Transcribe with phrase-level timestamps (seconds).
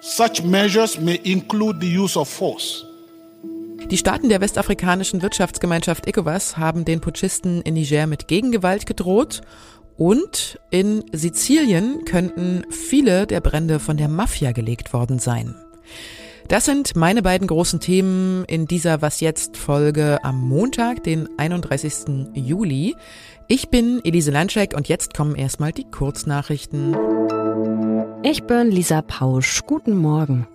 [0.00, 2.84] Such measures may include the use of force.
[3.88, 9.42] Die Staaten der westafrikanischen Wirtschaftsgemeinschaft ECOWAS haben den Putschisten in Niger mit Gegengewalt gedroht
[9.96, 15.54] und in Sizilien könnten viele der Brände von der Mafia gelegt worden sein.
[16.48, 22.34] Das sind meine beiden großen Themen in dieser Was jetzt Folge am Montag, den 31.
[22.34, 22.94] Juli.
[23.48, 26.96] Ich bin Elise Landscheck und jetzt kommen erstmal die Kurznachrichten.
[28.22, 29.62] Ich bin Lisa Pausch.
[29.66, 30.46] Guten Morgen.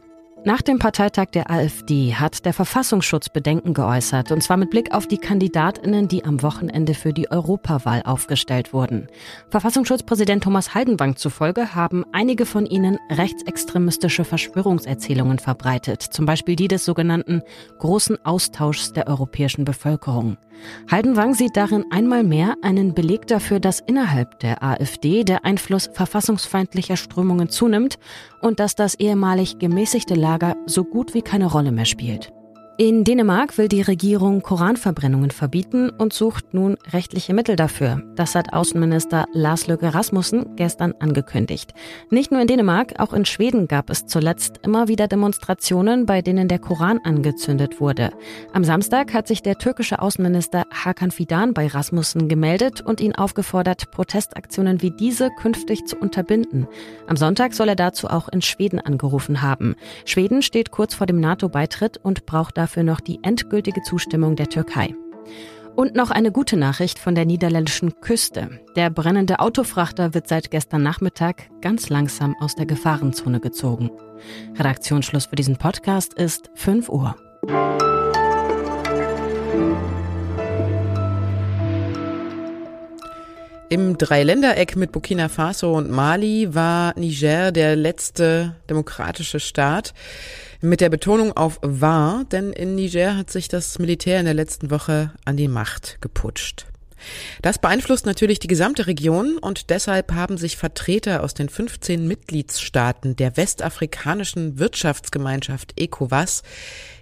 [0.44, 5.06] Nach dem Parteitag der AfD hat der Verfassungsschutz Bedenken geäußert, und zwar mit Blick auf
[5.06, 9.08] die Kandidatinnen, die am Wochenende für die Europawahl aufgestellt wurden.
[9.52, 16.86] Verfassungsschutzpräsident Thomas Haldenwang zufolge haben einige von ihnen rechtsextremistische Verschwörungserzählungen verbreitet, zum Beispiel die des
[16.86, 17.44] sogenannten
[17.78, 20.38] großen Austauschs der europäischen Bevölkerung.
[20.92, 26.98] Haldenwang sieht darin einmal mehr einen Beleg dafür, dass innerhalb der AfD der Einfluss verfassungsfeindlicher
[26.98, 27.98] Strömungen zunimmt
[28.42, 30.31] und dass das ehemalig gemäßigte Lager
[30.66, 32.34] so gut wie keine Rolle mehr spielt.
[32.82, 38.02] In Dänemark will die Regierung Koranverbrennungen verbieten und sucht nun rechtliche Mittel dafür.
[38.16, 41.76] Das hat Außenminister Lars Løkke Rasmussen gestern angekündigt.
[42.10, 46.48] Nicht nur in Dänemark, auch in Schweden gab es zuletzt immer wieder Demonstrationen, bei denen
[46.48, 48.10] der Koran angezündet wurde.
[48.52, 53.92] Am Samstag hat sich der türkische Außenminister Hakan Fidan bei Rasmussen gemeldet und ihn aufgefordert,
[53.92, 56.66] Protestaktionen wie diese künftig zu unterbinden.
[57.06, 59.76] Am Sonntag soll er dazu auch in Schweden angerufen haben.
[60.04, 64.48] Schweden steht kurz vor dem NATO-Beitritt und braucht dafür dafür noch die endgültige Zustimmung der
[64.48, 64.96] Türkei.
[65.76, 68.62] Und noch eine gute Nachricht von der niederländischen Küste.
[68.78, 73.90] Der brennende Autofrachter wird seit gestern Nachmittag ganz langsam aus der Gefahrenzone gezogen.
[74.58, 77.16] Redaktionsschluss für diesen Podcast ist 5 Uhr.
[83.72, 89.94] Im Dreiländereck mit Burkina Faso und Mali war Niger der letzte demokratische Staat.
[90.60, 94.72] Mit der Betonung auf war, denn in Niger hat sich das Militär in der letzten
[94.72, 96.66] Woche an die Macht geputscht.
[97.42, 103.16] Das beeinflusst natürlich die gesamte Region und deshalb haben sich Vertreter aus den 15 Mitgliedsstaaten
[103.16, 106.44] der westafrikanischen Wirtschaftsgemeinschaft ECOWAS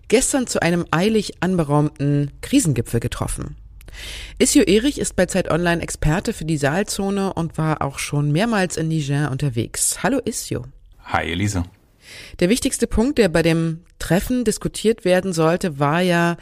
[0.08, 3.56] gestern zu einem eilig anberaumten Krisengipfel getroffen.
[4.38, 8.78] Isio Erich ist bei Zeit Online Experte für die Saalzone und war auch schon mehrmals
[8.78, 10.04] in Niger unterwegs.
[10.04, 10.66] Hallo Isio.
[11.06, 11.64] Hi Elise.
[12.40, 16.38] Der wichtigste Punkt, der bei dem Treffen diskutiert werden sollte, war ja,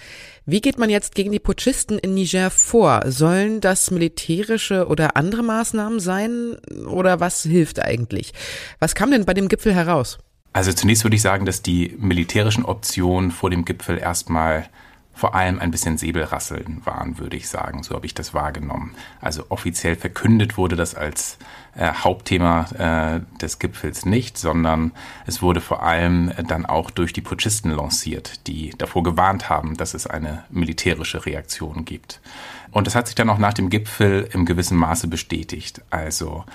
[0.45, 3.03] wie geht man jetzt gegen die Putschisten in Niger vor?
[3.07, 6.55] Sollen das militärische oder andere Maßnahmen sein
[6.87, 8.33] oder was hilft eigentlich?
[8.79, 10.19] Was kam denn bei dem Gipfel heraus?
[10.53, 14.67] Also zunächst würde ich sagen, dass die militärischen Optionen vor dem Gipfel erstmal
[15.17, 17.81] vor allem ein bisschen Säbelrasseln waren, würde ich sagen.
[17.81, 18.93] So habe ich das wahrgenommen.
[19.19, 21.39] Also offiziell verkündet wurde das als
[21.75, 24.91] äh, Hauptthema äh, des Gipfels nicht, sondern
[25.25, 29.95] es wurde vor allem dann auch durch die Putschisten lanciert, die davor gewarnt haben, dass
[29.95, 32.21] es eine militärische Reaktion gibt.
[32.69, 35.81] Und das hat sich dann auch nach dem Gipfel im gewissen Maße bestätigt.
[35.89, 36.45] Also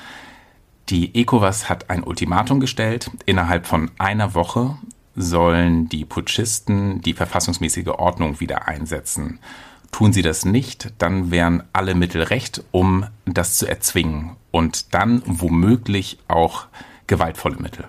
[0.88, 3.10] die ECOWAS hat ein Ultimatum gestellt.
[3.26, 4.76] Innerhalb von einer Woche
[5.14, 9.38] sollen die Putschisten die verfassungsmäßige Ordnung wieder einsetzen.
[9.90, 15.22] Tun sie das nicht, dann wären alle Mittel recht, um das zu erzwingen und dann
[15.26, 16.66] womöglich auch
[17.06, 17.84] gewaltvolle Mittel.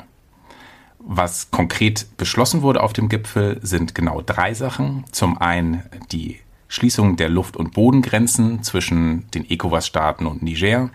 [0.99, 5.05] Was konkret beschlossen wurde auf dem Gipfel, sind genau drei Sachen.
[5.11, 10.89] Zum einen die Schließung der Luft- und Bodengrenzen zwischen den ECOWAS-Staaten und Niger.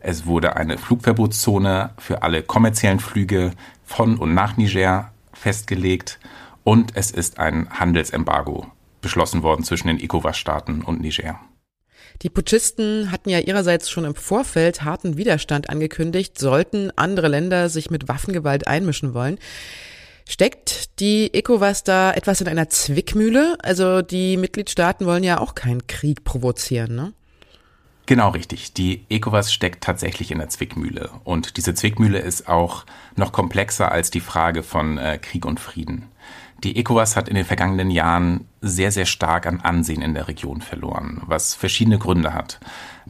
[0.00, 3.52] Es wurde eine Flugverbotszone für alle kommerziellen Flüge
[3.84, 6.18] von und nach Niger festgelegt
[6.64, 8.66] und es ist ein Handelsembargo
[9.00, 11.40] beschlossen worden zwischen den ECOWAS-Staaten und Niger.
[12.22, 17.90] Die Putschisten hatten ja ihrerseits schon im Vorfeld harten Widerstand angekündigt, sollten andere Länder sich
[17.90, 19.38] mit Waffengewalt einmischen wollen.
[20.28, 23.56] Steckt die ECOWAS da etwas in einer Zwickmühle?
[23.60, 27.12] Also die Mitgliedstaaten wollen ja auch keinen Krieg provozieren, ne?
[28.06, 28.72] Genau richtig.
[28.74, 31.10] Die ECOWAS steckt tatsächlich in der Zwickmühle.
[31.24, 32.84] Und diese Zwickmühle ist auch
[33.16, 36.08] noch komplexer als die Frage von äh, Krieg und Frieden.
[36.64, 40.60] Die ECOWAS hat in den vergangenen Jahren sehr, sehr stark an Ansehen in der Region
[40.60, 42.60] verloren, was verschiedene Gründe hat.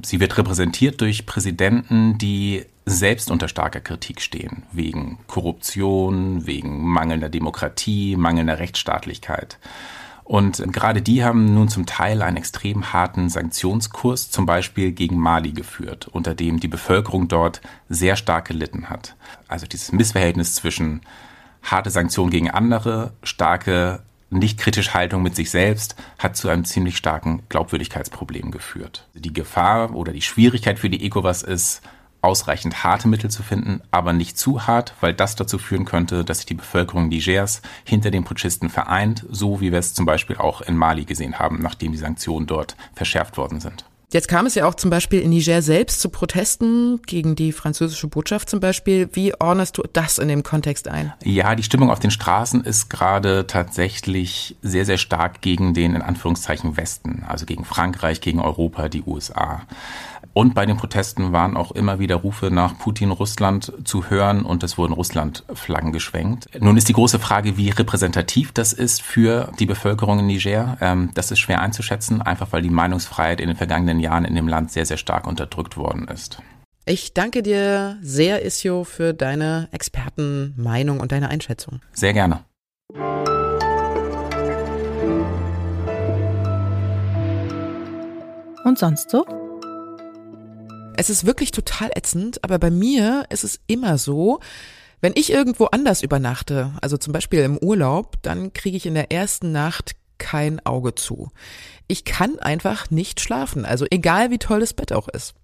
[0.03, 7.29] Sie wird repräsentiert durch Präsidenten, die selbst unter starker Kritik stehen, wegen Korruption, wegen mangelnder
[7.29, 9.59] Demokratie, mangelnder Rechtsstaatlichkeit.
[10.33, 15.53] Und gerade die haben nun zum Teil einen extrem harten Sanktionskurs, zum Beispiel gegen Mali
[15.53, 19.15] geführt, unter dem die Bevölkerung dort sehr stark gelitten hat.
[19.47, 21.03] Also dieses Missverhältnis zwischen
[21.63, 26.97] harte Sanktionen gegen andere, starke nicht kritische Haltung mit sich selbst hat zu einem ziemlich
[26.97, 29.07] starken Glaubwürdigkeitsproblem geführt.
[29.13, 31.83] Die Gefahr oder die Schwierigkeit für die ECOWAS ist,
[32.23, 36.39] ausreichend harte Mittel zu finden, aber nicht zu hart, weil das dazu führen könnte, dass
[36.39, 40.61] sich die Bevölkerung Nigers hinter den Putschisten vereint, so wie wir es zum Beispiel auch
[40.63, 43.85] in Mali gesehen haben, nachdem die Sanktionen dort verschärft worden sind.
[44.13, 48.09] Jetzt kam es ja auch zum Beispiel in Niger selbst zu Protesten gegen die französische
[48.09, 49.09] Botschaft zum Beispiel.
[49.15, 51.15] Wie ordnest du das in dem Kontext ein?
[51.25, 56.03] Ja, die Stimmung auf den Straßen ist gerade tatsächlich sehr, sehr stark gegen den in
[56.03, 59.63] Anführungszeichen Westen, also gegen Frankreich, gegen Europa, die USA.
[60.35, 64.63] Und bei den Protesten waren auch immer wieder Rufe nach Putin Russland zu hören und
[64.63, 66.49] es wurden Russland-Flaggen geschwenkt.
[66.59, 70.79] Nun ist die große Frage, wie repräsentativ das ist für die Bevölkerung in Niger.
[70.81, 74.49] Ähm, das ist schwer einzuschätzen, einfach weil die Meinungsfreiheit in den vergangenen Jahren in dem
[74.49, 76.39] Land sehr, sehr stark unterdrückt worden ist.
[76.85, 81.81] Ich danke dir sehr, Isio, für deine Expertenmeinung und deine Einschätzung.
[81.93, 82.41] Sehr gerne.
[88.65, 89.42] Und sonst so?
[91.03, 94.39] Es ist wirklich total ätzend, aber bei mir ist es immer so,
[95.01, 99.11] wenn ich irgendwo anders übernachte, also zum Beispiel im Urlaub, dann kriege ich in der
[99.11, 101.33] ersten Nacht kein Auge zu.
[101.89, 105.35] Ich kann einfach nicht schlafen, also egal wie toll das Bett auch ist.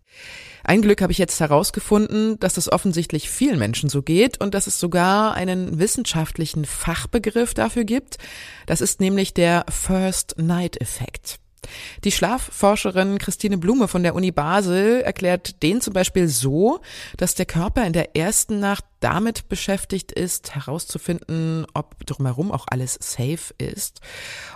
[0.63, 4.69] Ein Glück habe ich jetzt herausgefunden, dass es offensichtlich vielen Menschen so geht und dass
[4.69, 8.19] es sogar einen wissenschaftlichen Fachbegriff dafür gibt.
[8.67, 11.41] Das ist nämlich der First Night Effekt.
[12.05, 16.81] Die Schlafforscherin Christine Blume von der Uni Basel erklärt den zum Beispiel so,
[17.17, 22.99] dass der Körper in der ersten Nacht damit beschäftigt ist, herauszufinden, ob drumherum auch alles
[23.01, 24.01] safe ist.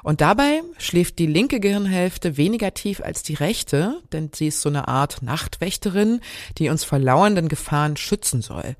[0.02, 4.68] Und dabei schläft die linke Gehirnhälfte weniger tief als die rechte, denn sie ist so
[4.68, 6.20] eine Art Nachtwächterin,
[6.58, 8.76] die uns vor lauernden Gefahren schützen soll.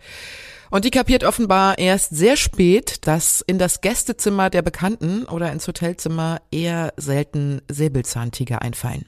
[0.70, 5.69] Und die kapiert offenbar erst sehr spät, dass in das Gästezimmer der Bekannten oder ins
[5.69, 9.05] Hotelzimmer eher selten Säbelzahntiger einfallen.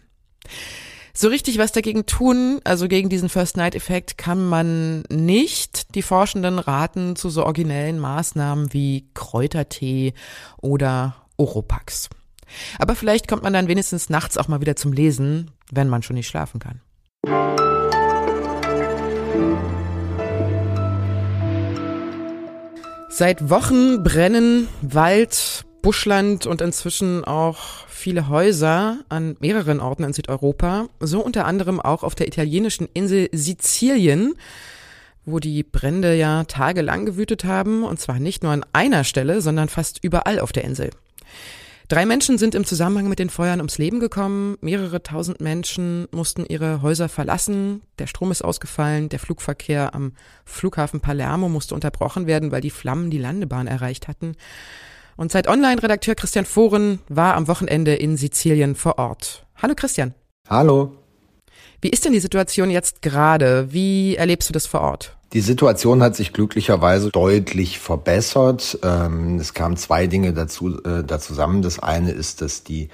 [1.16, 5.94] So richtig was dagegen tun, also gegen diesen First-Night-Effekt, kann man nicht.
[5.94, 10.14] Die Forschenden raten zu so originellen Maßnahmen wie Kräutertee
[10.60, 12.10] oder Oropax.
[12.80, 16.16] Aber vielleicht kommt man dann wenigstens nachts auch mal wieder zum Lesen, wenn man schon
[16.16, 16.80] nicht schlafen kann.
[23.08, 30.86] Seit Wochen brennen Wald, Buschland und inzwischen auch viele Häuser an mehreren Orten in Südeuropa,
[30.98, 34.34] so unter anderem auch auf der italienischen Insel Sizilien,
[35.26, 39.68] wo die Brände ja tagelang gewütet haben, und zwar nicht nur an einer Stelle, sondern
[39.68, 40.88] fast überall auf der Insel.
[41.88, 44.56] Drei Menschen sind im Zusammenhang mit den Feuern ums Leben gekommen.
[44.62, 47.82] Mehrere tausend Menschen mussten ihre Häuser verlassen.
[47.98, 49.10] Der Strom ist ausgefallen.
[49.10, 50.12] Der Flugverkehr am
[50.46, 54.34] Flughafen Palermo musste unterbrochen werden, weil die Flammen die Landebahn erreicht hatten.
[55.16, 59.46] Und Zeit Online-Redakteur Christian Foren war am Wochenende in Sizilien vor Ort.
[59.56, 60.14] Hallo Christian.
[60.48, 60.96] Hallo.
[61.80, 63.72] Wie ist denn die Situation jetzt gerade?
[63.72, 65.16] Wie erlebst du das vor Ort?
[65.32, 68.78] Die Situation hat sich glücklicherweise deutlich verbessert.
[68.82, 71.62] Ähm, es kamen zwei Dinge dazu, äh, da zusammen.
[71.62, 72.88] Das eine ist, dass die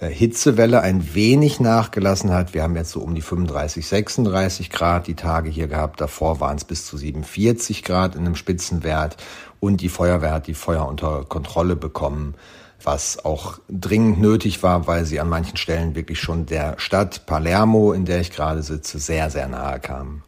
[0.00, 2.52] Hitzewelle ein wenig nachgelassen hat.
[2.52, 6.00] Wir haben jetzt so um die 35, 36 Grad die Tage hier gehabt.
[6.00, 9.16] Davor waren es bis zu 47 Grad in einem Spitzenwert.
[9.58, 12.34] Und die Feuerwehr hat die Feuer unter Kontrolle bekommen,
[12.82, 17.92] was auch dringend nötig war, weil sie an manchen Stellen wirklich schon der Stadt Palermo,
[17.92, 20.22] in der ich gerade sitze, sehr, sehr nahe kamen.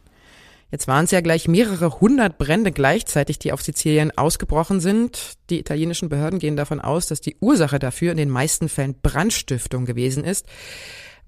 [0.71, 5.33] Jetzt waren es ja gleich mehrere hundert Brände gleichzeitig, die auf Sizilien ausgebrochen sind.
[5.49, 9.85] Die italienischen Behörden gehen davon aus, dass die Ursache dafür in den meisten Fällen Brandstiftung
[9.85, 10.45] gewesen ist.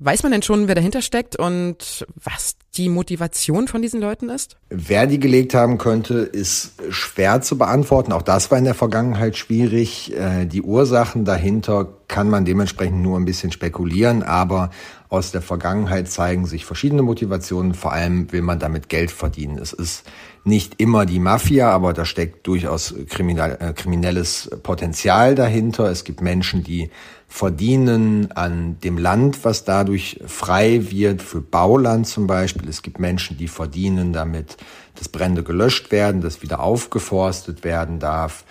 [0.04, 4.58] Weiß man denn schon, wer dahinter steckt und was die Motivation von diesen Leuten ist?
[4.70, 8.12] Wer die gelegt haben könnte, ist schwer zu beantworten.
[8.12, 10.12] Auch das war in der Vergangenheit schwierig.
[10.18, 14.72] Äh, die Ursachen dahinter kann man dementsprechend nur ein bisschen spekulieren, aber
[15.12, 17.74] aus der Vergangenheit zeigen sich verschiedene Motivationen.
[17.74, 19.58] Vor allem will man damit Geld verdienen.
[19.58, 20.06] Es ist
[20.46, 25.92] nicht immer die Mafia, aber da steckt durchaus äh, kriminelles Potenzial dahinter.
[25.92, 26.92] Es gibt Menschen, die
[27.28, 32.70] verdienen an dem Land, was dadurch frei wird, für Bauland zum Beispiel.
[32.70, 34.56] Es gibt Menschen, die verdienen damit,
[34.96, 38.46] dass Brände gelöscht werden, dass wieder aufgeforstet werden darf.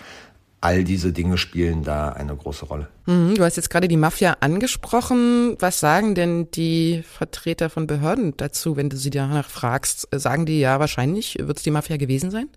[0.63, 2.87] All diese Dinge spielen da eine große Rolle.
[3.07, 5.55] Mhm, du hast jetzt gerade die Mafia angesprochen.
[5.59, 10.07] Was sagen denn die Vertreter von Behörden dazu, wenn du sie danach fragst?
[10.11, 12.47] Sagen die ja, wahrscheinlich wird es die Mafia gewesen sein?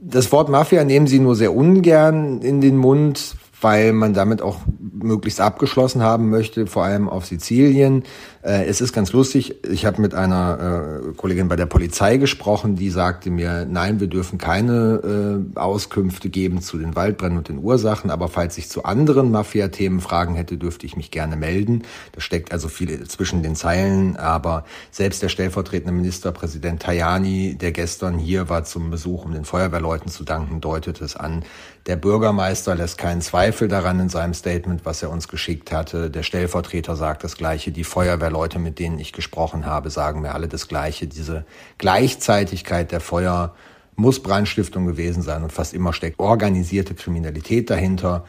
[0.00, 4.58] Das Wort Mafia nehmen sie nur sehr ungern in den Mund, weil man damit auch
[4.92, 8.04] möglichst abgeschlossen haben möchte, vor allem auf Sizilien.
[8.42, 12.76] Äh, es ist ganz lustig, ich habe mit einer äh, Kollegin bei der Polizei gesprochen,
[12.76, 17.58] die sagte mir, nein, wir dürfen keine äh, Auskünfte geben zu den Waldbränden und den
[17.58, 21.82] Ursachen, aber falls ich zu anderen Mafia-Themen Fragen hätte, dürfte ich mich gerne melden.
[22.12, 28.18] Da steckt also viel zwischen den Zeilen, aber selbst der stellvertretende Ministerpräsident Tajani, der gestern
[28.18, 31.44] hier war zum Besuch, um den Feuerwehrleuten zu danken, deutet es an.
[31.86, 36.10] Der Bürgermeister lässt keinen Zweifel daran in seinem Statement, was er uns geschickt hatte.
[36.10, 37.72] Der Stellvertreter sagt das Gleiche.
[37.72, 41.06] Die Feuerwehrleute, mit denen ich gesprochen habe, sagen mir alle das Gleiche.
[41.06, 41.44] Diese
[41.78, 43.54] Gleichzeitigkeit der Feuer
[43.94, 48.24] muss Brandstiftung gewesen sein und fast immer steckt organisierte Kriminalität dahinter.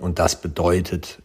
[0.00, 1.22] Und das bedeutet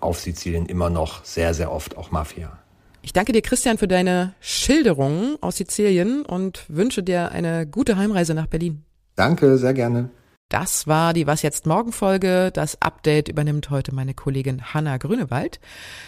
[0.00, 2.58] auf Sizilien immer noch sehr, sehr oft auch Mafia.
[3.02, 8.34] Ich danke dir, Christian, für deine Schilderungen aus Sizilien und wünsche dir eine gute Heimreise
[8.34, 8.82] nach Berlin.
[9.14, 10.10] Danke, sehr gerne.
[10.48, 12.50] Das war die Was jetzt morgen Folge.
[12.50, 15.60] Das Update übernimmt heute meine Kollegin Hanna Grünewald.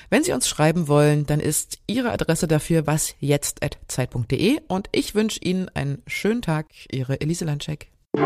[0.09, 5.69] Wenn Sie uns schreiben wollen, dann ist Ihre Adresse dafür wasjetzt@zeit.de und ich wünsche Ihnen
[5.75, 6.69] einen schönen Tag.
[6.91, 7.89] Ihre Elise Landcheck.
[8.15, 8.23] Wir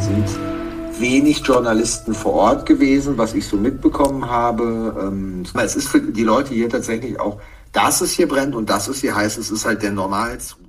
[0.00, 0.28] sind
[0.98, 4.96] wenig Journalisten vor Ort gewesen, was ich so mitbekommen habe.
[4.98, 7.38] Ähm, es ist für die Leute hier tatsächlich auch,
[7.72, 10.67] dass es hier brennt und dass es hier heißt, es ist halt der Normalzustand.